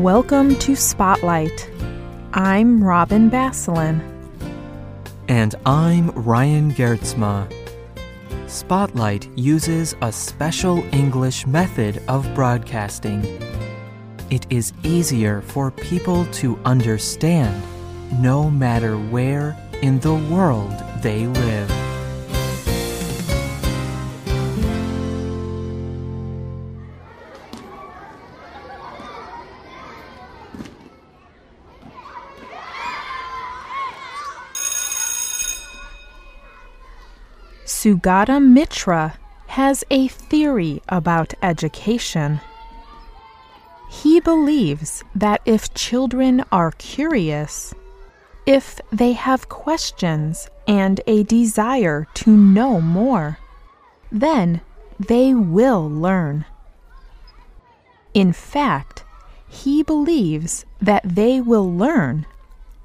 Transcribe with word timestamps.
Welcome 0.00 0.56
to 0.60 0.74
Spotlight. 0.74 1.70
I'm 2.32 2.82
Robin 2.82 3.30
Basselin. 3.30 4.00
And 5.28 5.54
I'm 5.66 6.08
Ryan 6.12 6.72
Geertsma. 6.72 7.46
Spotlight 8.46 9.28
uses 9.36 9.94
a 10.00 10.10
special 10.10 10.82
English 10.94 11.46
method 11.46 12.02
of 12.08 12.34
broadcasting. 12.34 13.22
It 14.30 14.46
is 14.48 14.72
easier 14.84 15.42
for 15.42 15.70
people 15.70 16.24
to 16.40 16.58
understand 16.64 17.62
no 18.22 18.50
matter 18.50 18.96
where 18.96 19.54
in 19.82 20.00
the 20.00 20.14
world 20.14 20.72
they 21.02 21.26
live. 21.26 21.79
Sugata 37.80 38.38
Mitra 38.44 39.14
has 39.46 39.84
a 39.90 40.06
theory 40.08 40.82
about 40.90 41.32
education. 41.42 42.38
He 43.90 44.20
believes 44.20 45.02
that 45.14 45.40
if 45.46 45.72
children 45.72 46.44
are 46.52 46.72
curious, 46.72 47.72
if 48.44 48.82
they 48.92 49.12
have 49.12 49.48
questions 49.48 50.50
and 50.68 51.00
a 51.06 51.22
desire 51.22 52.06
to 52.16 52.30
know 52.30 52.82
more, 52.82 53.38
then 54.12 54.60
they 54.98 55.32
will 55.32 55.88
learn. 55.88 56.44
In 58.12 58.34
fact, 58.34 59.04
he 59.48 59.82
believes 59.82 60.66
that 60.82 61.02
they 61.02 61.40
will 61.40 61.74
learn 61.74 62.26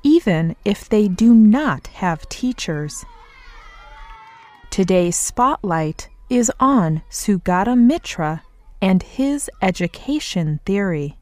even 0.03 0.55
if 0.63 0.87
they 0.87 1.09
do 1.09 1.33
not 1.33 1.87
have 1.87 2.29
teachers. 2.29 3.03
Today's 4.75 5.17
spotlight 5.17 6.09
is 6.29 6.51
on 6.59 7.01
Sugata 7.09 7.77
Mitra 7.77 8.43
and 8.81 9.01
his 9.01 9.49
education 9.61 10.59
theory. 10.65 11.17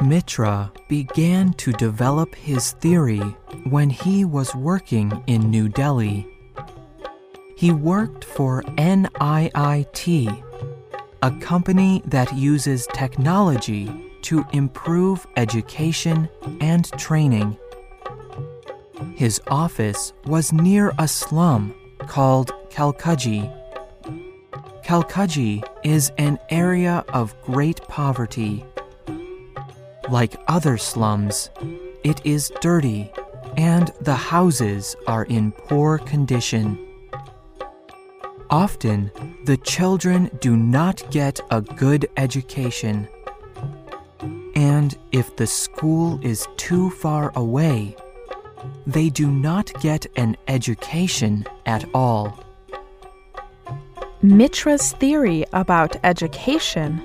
Mitra 0.00 0.72
began 0.88 1.52
to 1.52 1.72
develop 1.72 2.34
his 2.34 2.72
theory 2.72 3.18
when 3.68 3.90
he 3.90 4.24
was 4.24 4.54
working 4.54 5.22
in 5.26 5.50
New 5.50 5.68
Delhi. 5.68 6.26
He 7.58 7.72
worked 7.72 8.24
for 8.24 8.62
NIIT, 8.78 10.42
a 11.20 11.30
company 11.40 12.02
that 12.06 12.34
uses 12.34 12.88
technology 12.94 14.09
to 14.30 14.46
improve 14.52 15.26
education 15.36 16.28
and 16.60 16.84
training. 16.92 17.58
His 19.16 19.40
office 19.48 20.12
was 20.24 20.52
near 20.52 20.92
a 21.00 21.08
slum 21.08 21.74
called 22.06 22.52
Kalkaji. 22.70 23.42
Kalkaji 24.84 25.64
is 25.82 26.12
an 26.16 26.38
area 26.48 27.04
of 27.08 27.34
great 27.42 27.80
poverty. 27.88 28.64
Like 30.08 30.36
other 30.46 30.78
slums, 30.78 31.50
it 32.04 32.24
is 32.24 32.52
dirty 32.60 33.10
and 33.56 33.88
the 34.00 34.14
houses 34.14 34.94
are 35.08 35.24
in 35.24 35.50
poor 35.50 35.98
condition. 35.98 36.78
Often, 38.48 39.10
the 39.44 39.56
children 39.56 40.30
do 40.40 40.56
not 40.56 41.02
get 41.10 41.40
a 41.50 41.60
good 41.60 42.08
education. 42.16 43.08
And 44.60 44.94
if 45.10 45.36
the 45.36 45.46
school 45.46 46.20
is 46.22 46.46
too 46.58 46.90
far 46.90 47.32
away, 47.34 47.96
they 48.86 49.08
do 49.08 49.30
not 49.30 49.72
get 49.80 50.04
an 50.16 50.36
education 50.48 51.46
at 51.64 51.86
all. 51.94 52.44
Mitra's 54.20 54.92
theory 54.92 55.46
about 55.54 55.96
education 56.04 57.00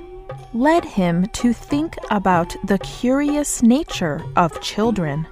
led 0.53 0.83
him 0.83 1.27
to 1.27 1.53
think 1.53 1.95
about 2.11 2.53
the 2.65 2.77
curious 2.79 3.63
nature 3.63 4.21
of 4.35 4.59
children. 4.59 5.25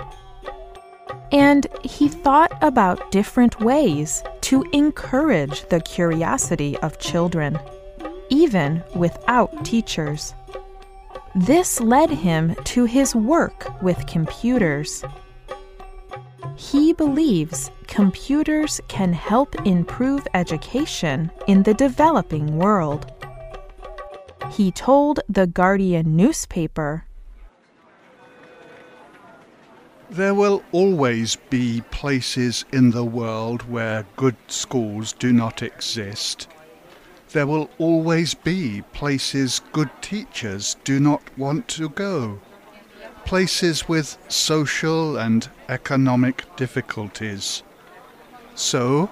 And 1.34 1.68
he 1.84 2.08
thought 2.08 2.54
about 2.62 3.12
different 3.12 3.60
ways 3.60 4.24
to 4.44 4.64
encourage 4.72 5.68
the 5.68 5.82
curiosity 5.82 6.78
of 6.78 7.00
children, 7.00 7.60
even 8.30 8.82
without 8.96 9.66
teachers. 9.66 10.34
This 11.36 11.82
led 11.82 12.12
him 12.12 12.56
to 12.66 12.86
his 12.86 13.16
work 13.16 13.82
with 13.82 14.06
computers. 14.06 15.04
He 16.56 16.94
believes 16.94 17.72
computers 17.88 18.80
can 18.88 19.14
help 19.14 19.56
improve 19.66 20.28
education 20.36 21.32
in 21.48 21.64
the 21.64 21.74
developing 21.74 22.58
world. 22.58 23.12
He 24.52 24.72
told 24.72 25.22
the 25.28 25.48
Guardian 25.48 26.16
newspaper 26.16 27.06
There 30.12 30.36
will 30.36 30.62
always 30.72 31.38
be 31.50 31.82
places 31.90 32.66
in 32.72 32.92
the 32.92 33.04
world 33.04 33.68
where 33.68 34.06
good 34.16 34.36
schools 34.48 35.14
do 35.14 35.34
not 35.34 35.64
exist. 35.64 36.48
There 37.34 37.48
will 37.48 37.72
always 37.80 38.36
be 38.36 38.84
places 38.94 39.62
good 39.72 39.90
teachers 40.02 40.78
do 40.84 41.00
not 41.00 41.24
want 41.36 41.68
to 41.70 41.90
go. 41.90 42.40
Places 43.26 43.90
with 43.90 44.20
social 44.28 45.18
and 45.18 45.50
economic 45.68 46.46
difficulties. 46.56 47.64
So, 48.54 49.10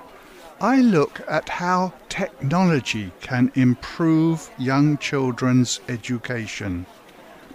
I 0.59 0.82
look 0.82 1.22
at 1.28 1.50
how 1.50 1.94
technology 2.09 3.12
can 3.22 3.52
improve 3.56 4.52
young 4.59 5.00
children's 5.00 5.80
education, 5.90 6.86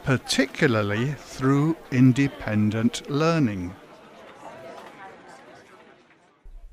particularly 0.02 1.12
through 1.12 1.76
independent 1.92 3.08
learning. 3.08 3.72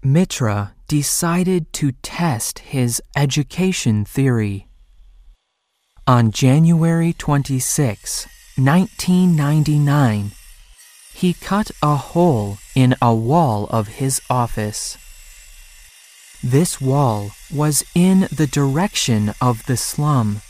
Mitra 0.06 0.74
decided 0.90 1.72
to 1.74 1.94
test 1.94 2.60
his 2.60 3.02
education 3.16 4.04
theory. 4.04 4.68
On 6.06 6.30
January 6.30 7.14
26, 7.14 8.28
1999, 8.58 10.32
he 11.14 11.34
cut 11.34 11.72
a 11.82 11.96
hole 11.96 12.58
in 12.76 12.96
a 13.02 13.16
wall 13.16 13.66
of 13.68 13.88
his 13.88 14.22
office. 14.30 14.98
This 16.44 16.82
wall 16.82 17.32
was 17.50 17.86
in 17.96 18.28
the 18.30 18.48
direction 18.48 19.34
of 19.40 19.66
the 19.68 19.78
slum. 19.78 20.42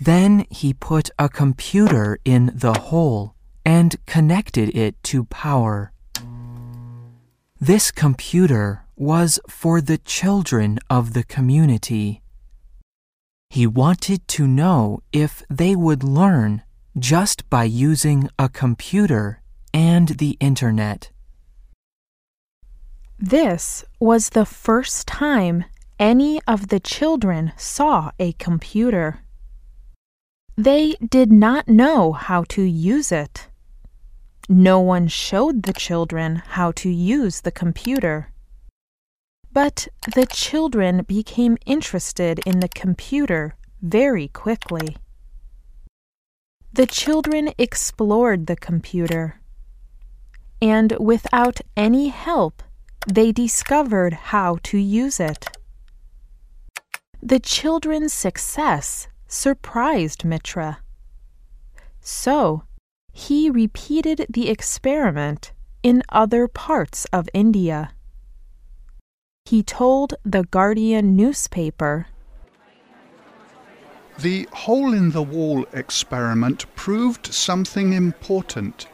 Then 0.00 0.46
he 0.50 0.74
put 0.74 1.10
a 1.20 1.28
computer 1.28 2.18
in 2.24 2.50
the 2.52 2.72
hole 2.72 3.36
and 3.64 3.94
connected 4.06 4.76
it 4.76 5.00
to 5.04 5.22
power. 5.26 5.91
This 7.62 7.92
computer 7.92 8.82
was 8.96 9.38
for 9.48 9.80
the 9.80 9.98
children 9.98 10.80
of 10.90 11.12
the 11.12 11.22
community. 11.22 12.20
He 13.50 13.68
wanted 13.68 14.26
to 14.34 14.48
know 14.48 15.04
if 15.12 15.44
they 15.48 15.76
would 15.76 16.02
learn 16.02 16.64
just 16.98 17.48
by 17.48 17.62
using 17.62 18.28
a 18.36 18.48
computer 18.48 19.42
and 19.72 20.08
the 20.08 20.36
internet. 20.40 21.12
This 23.16 23.84
was 24.00 24.30
the 24.30 24.44
first 24.44 25.06
time 25.06 25.64
any 26.00 26.40
of 26.48 26.66
the 26.66 26.80
children 26.80 27.52
saw 27.56 28.10
a 28.18 28.32
computer. 28.32 29.20
They 30.56 30.96
did 31.08 31.30
not 31.30 31.68
know 31.68 32.10
how 32.10 32.42
to 32.48 32.62
use 32.62 33.12
it. 33.12 33.46
No 34.48 34.80
one 34.80 35.08
showed 35.08 35.62
the 35.62 35.72
children 35.72 36.36
how 36.36 36.72
to 36.72 36.90
use 36.90 37.40
the 37.40 37.52
computer. 37.52 38.32
But 39.52 39.88
the 40.14 40.26
children 40.26 41.02
became 41.02 41.58
interested 41.66 42.40
in 42.46 42.60
the 42.60 42.68
computer 42.68 43.54
very 43.80 44.28
quickly. 44.28 44.96
The 46.72 46.86
children 46.86 47.52
explored 47.58 48.46
the 48.46 48.56
computer, 48.56 49.40
and 50.60 50.96
without 50.98 51.60
any 51.76 52.08
help, 52.08 52.62
they 53.06 53.30
discovered 53.30 54.14
how 54.14 54.58
to 54.62 54.78
use 54.78 55.20
it. 55.20 55.48
The 57.22 57.38
children's 57.38 58.14
success 58.14 59.06
surprised 59.28 60.24
Mitra. 60.24 60.78
So, 62.00 62.64
he 63.12 63.50
repeated 63.50 64.26
the 64.30 64.48
experiment 64.48 65.52
in 65.82 66.02
other 66.08 66.48
parts 66.48 67.04
of 67.12 67.28
India. 67.34 67.90
He 69.44 69.62
told 69.62 70.14
the 70.24 70.44
Guardian 70.44 71.14
newspaper 71.14 72.06
The 74.18 74.48
hole 74.52 74.94
in 74.94 75.10
the 75.10 75.22
wall 75.22 75.66
experiment 75.72 76.64
proved 76.74 77.32
something 77.34 77.92
important. 77.92 78.86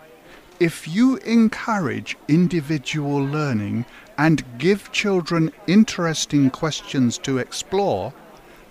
If 0.58 0.88
you 0.88 1.18
encourage 1.18 2.16
individual 2.26 3.24
learning 3.24 3.86
and 4.16 4.42
give 4.58 4.90
children 4.90 5.52
interesting 5.68 6.50
questions 6.50 7.18
to 7.18 7.38
explore, 7.38 8.12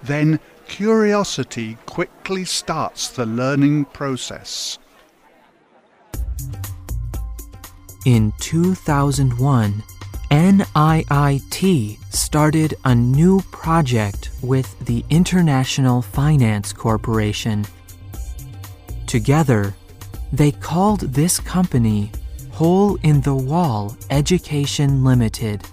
then 0.03 0.41
curiosity 0.67 1.77
quickly 1.85 2.43
starts 2.43 3.07
the 3.07 3.25
learning 3.25 3.85
process. 3.85 4.77
In 8.06 8.31
2001, 8.39 9.84
NIIT 10.31 11.98
started 12.13 12.75
a 12.84 12.94
new 12.94 13.42
project 13.51 14.30
with 14.42 14.78
the 14.80 15.04
International 15.10 16.01
Finance 16.01 16.74
Corporation. 16.74 17.66
Together, 19.06 19.74
they 20.31 20.51
called 20.51 21.01
this 21.01 21.39
company 21.39 22.12
Hole 22.51 22.98
in 23.04 23.22
the 23.22 23.36
Wall 23.36 23.95
Education 24.10 25.04
Limited. 25.04 25.63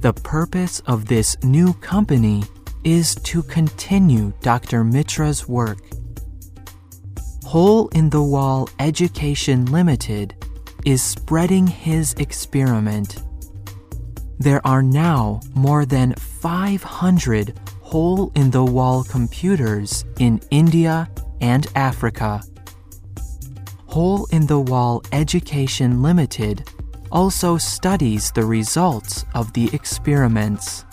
The 0.00 0.12
purpose 0.12 0.80
of 0.86 1.06
this 1.06 1.36
new 1.42 1.74
company 1.74 2.44
is 2.84 3.14
to 3.16 3.42
continue 3.42 4.32
Dr. 4.40 4.84
Mitra's 4.84 5.46
work. 5.46 5.78
Hole 7.50 7.88
in 7.88 8.10
the 8.10 8.22
Wall 8.22 8.68
Education 8.78 9.64
Limited 9.64 10.36
is 10.84 11.02
spreading 11.02 11.66
his 11.66 12.12
experiment. 12.12 13.24
There 14.38 14.64
are 14.64 14.84
now 14.84 15.40
more 15.52 15.84
than 15.84 16.14
500 16.14 17.58
hole 17.80 18.30
in 18.36 18.52
the 18.52 18.64
wall 18.64 19.02
computers 19.02 20.04
in 20.20 20.40
India 20.52 21.10
and 21.40 21.66
Africa. 21.74 22.40
Hole 23.86 24.28
in 24.30 24.46
the 24.46 24.60
Wall 24.60 25.02
Education 25.10 26.02
Limited 26.02 26.70
also 27.10 27.58
studies 27.58 28.30
the 28.30 28.44
results 28.44 29.24
of 29.34 29.52
the 29.54 29.68
experiments. 29.74 30.84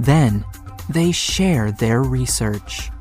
Then, 0.00 0.44
they 0.88 1.12
share 1.12 1.70
their 1.70 2.02
research. 2.02 2.91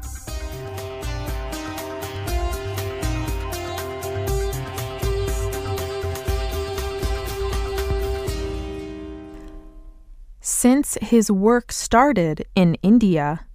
Since 10.44 10.98
his 11.04 11.30
work 11.30 11.72
started 11.72 12.48
in 12.56 12.74
India, 12.82 13.46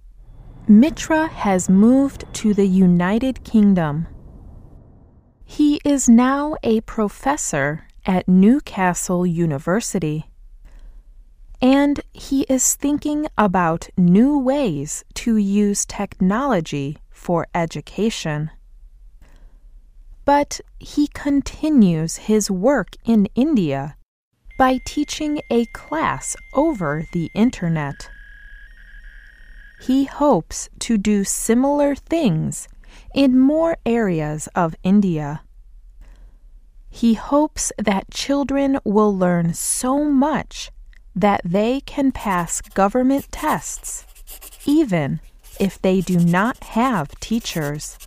Mitra 0.69 1.27
has 1.27 1.69
moved 1.69 2.23
to 2.35 2.53
the 2.53 2.65
United 2.65 3.43
Kingdom. 3.43 4.07
He 5.43 5.81
is 5.83 6.07
now 6.07 6.55
a 6.63 6.79
professor 6.81 7.87
at 8.05 8.25
Newcastle 8.29 9.25
University. 9.25 10.29
And 11.61 11.99
he 12.13 12.43
is 12.43 12.75
thinking 12.75 13.27
about 13.37 13.89
new 13.97 14.39
ways 14.39 15.03
to 15.15 15.35
use 15.35 15.85
technology 15.85 16.99
for 17.09 17.47
education. 17.53 18.49
But 20.23 20.61
he 20.79 21.07
continues 21.07 22.15
his 22.15 22.49
work 22.49 22.95
in 23.03 23.27
India 23.35 23.96
by 24.57 24.79
teaching 24.83 25.41
a 25.49 25.65
class 25.67 26.35
over 26.53 27.05
the 27.11 27.29
internet. 27.33 28.09
He 29.79 30.05
hopes 30.05 30.69
to 30.79 30.97
do 30.97 31.23
similar 31.23 31.93
things 31.93 32.67
in 33.13 33.39
more 33.39 33.77
areas 33.85 34.47
of 34.55 34.75
India. 34.83 35.41
He 36.89 37.13
hopes 37.13 37.71
that 37.77 38.09
children 38.11 38.79
will 38.83 39.15
learn 39.15 39.53
so 39.53 40.03
much 40.03 40.71
that 41.15 41.41
they 41.43 41.81
can 41.81 42.11
pass 42.11 42.61
government 42.61 43.31
tests, 43.31 44.05
even 44.65 45.19
if 45.59 45.81
they 45.81 46.01
do 46.01 46.19
not 46.19 46.63
have 46.63 47.19
teachers. 47.19 47.97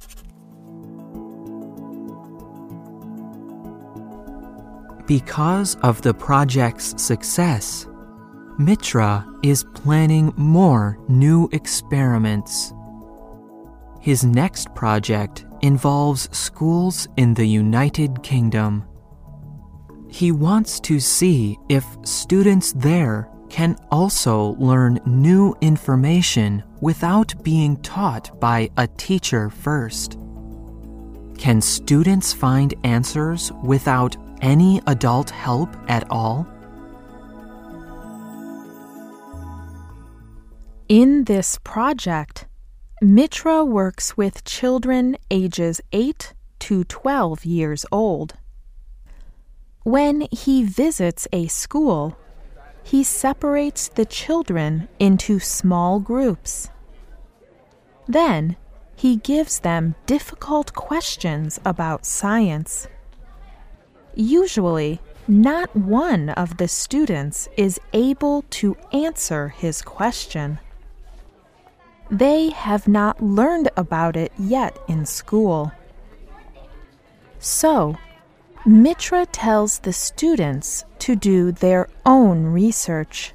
Because 5.11 5.75
of 5.83 6.01
the 6.03 6.15
project's 6.15 7.03
success, 7.03 7.89
Mitra 8.61 9.27
is 9.43 9.65
planning 9.75 10.33
more 10.37 11.01
new 11.09 11.49
experiments. 11.51 12.73
His 14.01 14.23
next 14.23 14.73
project 14.77 15.47
involves 15.63 16.29
schools 16.31 17.09
in 17.17 17.35
the 17.35 17.45
United 17.45 18.23
Kingdom. 18.23 18.85
He 20.09 20.31
wants 20.31 20.79
to 20.79 21.01
see 21.01 21.59
if 21.69 21.85
students 22.05 22.73
there 22.75 23.29
can 23.49 23.77
also 23.91 24.55
learn 24.61 25.01
new 25.07 25.57
information 25.61 26.63
without 26.81 27.35
being 27.43 27.79
taught 27.79 28.39
by 28.39 28.71
a 28.77 28.87
teacher 28.87 29.51
first. 29.51 30.19
Can 31.37 31.61
students 31.61 32.33
find 32.33 32.75
answers 32.85 33.51
without 33.65 34.17
any 34.41 34.81
adult 34.87 35.31
help 35.31 35.69
at 35.89 36.11
all? 36.11 36.47
In 40.89 41.25
this 41.25 41.59
project, 41.63 42.47
Mitra 43.01 43.65
works 43.65 44.17
with 44.17 44.45
children 44.45 45.17
ages 45.31 45.81
8 45.93 46.35
to 46.59 46.85
12 46.85 47.45
years 47.45 47.87
old. 47.91 48.35
When 49.85 50.29
he 50.31 50.65
visits 50.65 51.27
a 51.33 51.47
school, 51.47 52.17
he 52.83 53.03
separates 53.05 53.89
the 53.89 54.05
children 54.05 54.89
into 54.99 55.39
small 55.39 56.01
groups. 56.01 56.71
Then, 58.07 58.57
he 58.97 59.17
gives 59.17 59.61
them 59.61 59.95
difficult 60.05 60.75
questions 60.75 61.59
about 61.65 62.05
science. 62.05 62.87
Usually, 64.21 65.01
not 65.27 65.75
one 65.75 66.29
of 66.29 66.59
the 66.59 66.69
students 66.69 67.49
is 67.57 67.81
able 67.95 68.43
to 68.51 68.77
answer 68.93 69.49
his 69.49 69.81
question. 69.81 70.59
They 72.11 72.51
have 72.51 72.87
not 72.87 73.23
learned 73.23 73.71
about 73.79 74.17
it 74.17 74.31
yet 74.39 74.79
in 74.89 75.07
school. 75.07 75.73
So, 77.39 77.97
Mitra 78.67 79.25
tells 79.25 79.79
the 79.79 79.95
students 79.95 80.85
to 80.99 81.17
do 81.17 81.51
their 81.51 81.89
own 82.05 82.45
research. 82.45 83.33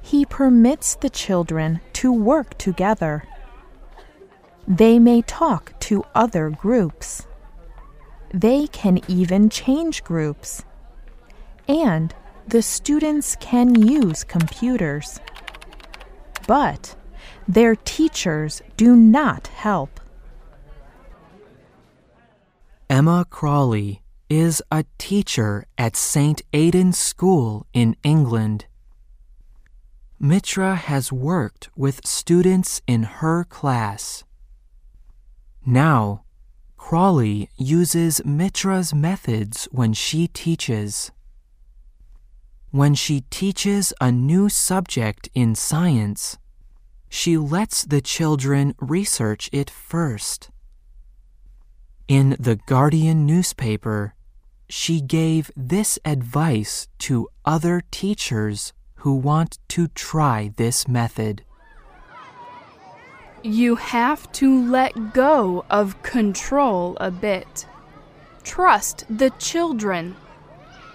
He 0.00 0.24
permits 0.24 0.94
the 0.94 1.10
children 1.10 1.80
to 1.94 2.12
work 2.12 2.56
together. 2.58 3.24
They 4.68 5.00
may 5.00 5.22
talk 5.22 5.72
to 5.80 6.04
other 6.14 6.48
groups. 6.48 7.26
They 8.32 8.66
can 8.66 9.00
even 9.08 9.48
change 9.48 10.04
groups. 10.04 10.64
And 11.66 12.14
the 12.46 12.62
students 12.62 13.36
can 13.40 13.74
use 13.74 14.24
computers. 14.24 15.20
But 16.46 16.96
their 17.46 17.76
teachers 17.76 18.62
do 18.76 18.96
not 18.96 19.48
help. 19.48 20.00
Emma 22.90 23.26
Crawley 23.28 24.02
is 24.30 24.62
a 24.70 24.84
teacher 24.98 25.66
at 25.76 25.96
St. 25.96 26.42
Aidan's 26.52 26.98
School 26.98 27.66
in 27.72 27.96
England. 28.02 28.66
Mitra 30.20 30.74
has 30.74 31.12
worked 31.12 31.70
with 31.76 32.06
students 32.06 32.82
in 32.86 33.02
her 33.04 33.44
class. 33.44 34.24
Now, 35.64 36.24
Crawley 36.78 37.50
uses 37.56 38.24
Mitra's 38.24 38.94
methods 38.94 39.68
when 39.70 39.92
she 39.92 40.26
teaches. 40.28 41.10
When 42.70 42.94
she 42.94 43.22
teaches 43.28 43.92
a 44.00 44.10
new 44.10 44.48
subject 44.48 45.28
in 45.34 45.54
science, 45.54 46.38
she 47.10 47.36
lets 47.36 47.84
the 47.84 48.00
children 48.00 48.74
research 48.80 49.50
it 49.52 49.68
first. 49.68 50.50
In 52.06 52.36
the 52.38 52.56
Guardian 52.56 53.26
newspaper, 53.26 54.14
she 54.70 55.00
gave 55.00 55.50
this 55.56 55.98
advice 56.04 56.88
to 57.00 57.28
other 57.44 57.82
teachers 57.90 58.72
who 58.96 59.14
want 59.14 59.58
to 59.68 59.88
try 59.88 60.52
this 60.56 60.88
method. 60.88 61.44
You 63.42 63.76
have 63.76 64.30
to 64.32 64.68
let 64.68 65.14
go 65.14 65.64
of 65.70 66.02
control 66.02 66.96
a 67.00 67.10
bit. 67.10 67.66
Trust 68.42 69.04
the 69.08 69.30
children. 69.38 70.16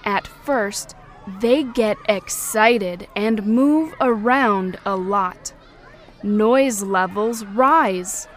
At 0.03 0.27
first, 0.27 0.95
They 1.25 1.63
get 1.63 1.97
excited 2.09 3.07
and 3.15 3.45
move 3.45 3.93
around 4.01 4.77
a 4.85 4.95
lot. 4.95 5.53
Noise 6.21 6.83
levels 6.83 7.45
rise. 7.45 8.27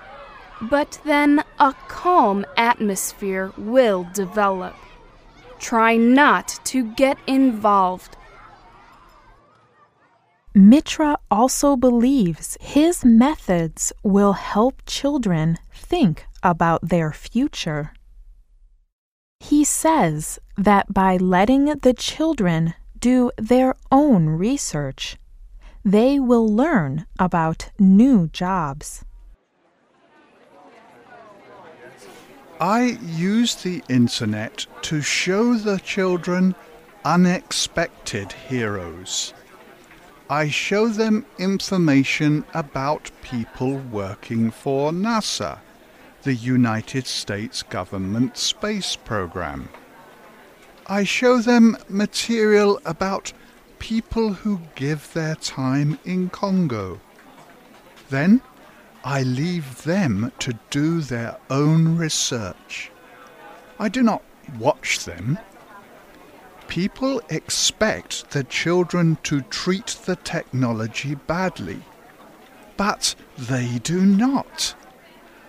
But 0.61 1.01
then 1.05 1.43
a 1.59 1.75
calm 1.89 2.47
atmosphere 2.57 3.53
will 3.59 4.07
develop. 4.15 4.75
Try 5.59 5.97
not 5.97 6.61
to 6.65 6.85
get 6.95 7.19
involved. 7.27 8.17
Mitra 10.59 11.19
also 11.31 11.77
believes 11.77 12.57
his 12.63 13.05
methods 13.05 13.93
will 14.03 14.33
help 14.33 14.81
children 14.87 15.59
think 15.71 16.25
about 16.43 16.81
their 16.89 17.13
future. 17.13 17.93
He 19.39 19.65
says 19.65 20.39
that 20.57 20.95
by 20.95 21.19
letting 21.19 21.67
the 21.67 21.93
children 21.93 22.73
do 22.99 23.31
their 23.37 23.75
own 23.93 24.31
research, 24.31 25.19
they 25.85 26.19
will 26.19 26.49
learn 26.49 27.05
about 27.19 27.69
new 27.79 28.27
jobs. 28.29 29.05
I 32.59 32.99
use 33.03 33.57
the 33.57 33.83
internet 33.91 34.65
to 34.89 35.03
show 35.03 35.53
the 35.53 35.79
children 35.81 36.55
unexpected 37.05 38.33
heroes. 38.33 39.35
I 40.29 40.49
show 40.49 40.89
them 40.89 41.25
information 41.39 42.45
about 42.53 43.13
people 43.23 43.79
working 43.79 44.51
for 44.51 44.91
NASA, 44.91 45.61
the 46.25 46.35
United 46.35 47.07
States 47.07 47.63
government 47.63 48.37
space 48.37 48.97
program. 48.97 49.69
I 50.89 51.05
show 51.05 51.39
them 51.39 51.77
material 51.89 52.81
about 52.85 53.33
people 53.79 54.33
who 54.33 54.63
give 54.75 55.13
their 55.13 55.37
time 55.37 55.97
in 56.05 56.31
Congo. 56.31 57.01
Then 58.11 58.41
I 59.05 59.23
leave 59.23 59.85
them 59.85 60.33
to 60.41 60.59
do 60.71 61.03
their 61.03 61.37
own 61.51 61.97
research. 61.97 62.91
I 63.79 63.89
do 63.89 64.03
not 64.03 64.25
watch 64.59 65.05
them. 65.05 65.39
People 66.77 67.23
expect 67.31 68.33
the 68.33 68.45
children 68.45 69.17
to 69.23 69.41
treat 69.41 69.97
the 70.05 70.17
technology 70.17 71.15
badly, 71.15 71.81
but 72.77 73.15
they 73.39 73.79
do 73.79 74.05
not. 74.05 74.75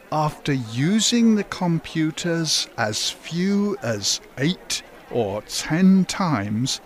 After 0.09 0.53
using 0.53 1.35
the 1.35 1.43
computers 1.43 2.69
as 2.77 3.09
few 3.09 3.75
as 3.83 4.21
eight 4.37 4.83
or 5.11 5.41
ten 5.41 6.05
times, 6.05 6.79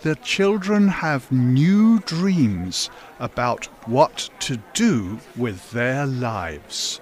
the 0.00 0.14
children 0.16 0.88
have 0.88 1.30
new 1.30 1.98
dreams 1.98 2.88
about 3.18 3.66
what 3.86 4.30
to 4.40 4.56
do 4.72 5.18
with 5.36 5.70
their 5.72 6.06
lives. 6.06 6.98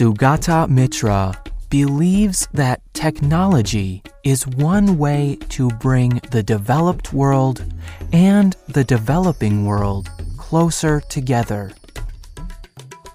Sugata 0.00 0.66
Mitra 0.66 1.38
believes 1.68 2.48
that 2.54 2.80
technology 2.94 4.02
is 4.24 4.46
one 4.46 4.96
way 4.96 5.36
to 5.50 5.68
bring 5.68 6.22
the 6.30 6.42
developed 6.42 7.12
world 7.12 7.70
and 8.10 8.56
the 8.66 8.82
developing 8.82 9.66
world 9.66 10.08
closer 10.38 11.02
together. 11.10 11.70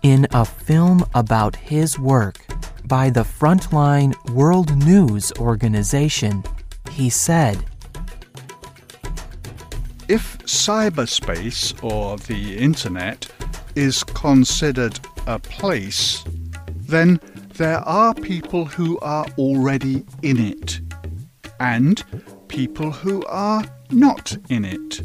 In 0.04 0.28
a 0.32 0.46
film 0.46 1.04
about 1.16 1.56
his 1.56 1.98
work 1.98 2.38
by 2.84 3.10
the 3.10 3.24
Frontline 3.24 4.14
World 4.30 4.78
News 4.86 5.32
Organization, 5.40 6.44
he 6.92 7.10
said, 7.10 7.66
If 10.08 10.38
cyberspace 10.46 11.84
or 11.84 12.18
the 12.18 12.56
internet 12.56 13.26
is 13.74 14.04
considered 14.04 15.00
a 15.26 15.40
place, 15.40 16.24
then 16.88 17.20
there 17.56 17.80
are 17.80 18.14
people 18.14 18.66
who 18.66 19.00
are 19.00 19.26
already 19.38 20.06
in 20.22 20.38
it 20.40 20.82
and 21.60 22.04
people 22.48 22.92
who 22.92 23.24
are 23.26 23.64
not 23.92 24.38
in 24.50 24.66
it. 24.66 25.02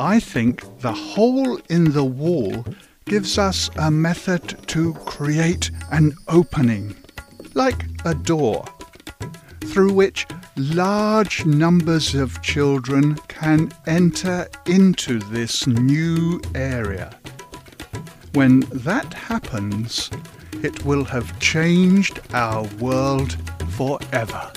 I 0.00 0.18
think 0.20 0.80
the 0.80 0.92
hole 0.92 1.58
in 1.70 1.92
the 1.92 2.04
wall 2.04 2.64
gives 3.04 3.38
us 3.38 3.70
a 3.76 3.90
method 3.90 4.56
to 4.68 4.94
create 4.94 5.70
an 5.92 6.14
opening, 6.28 6.94
like 7.54 7.84
a 8.04 8.14
door, 8.14 8.64
through 9.60 9.92
which 9.92 10.26
large 10.56 11.44
numbers 11.44 12.14
of 12.14 12.40
children 12.42 13.16
can 13.28 13.70
enter 13.86 14.48
into 14.66 15.18
this 15.18 15.66
new 15.66 16.40
area. 16.54 17.18
When 18.32 18.60
that 18.72 19.12
happens, 19.14 20.10
it 20.64 20.84
will 20.84 21.04
have 21.04 21.38
changed 21.38 22.20
our 22.32 22.64
world 22.80 23.36
forever. 23.72 24.50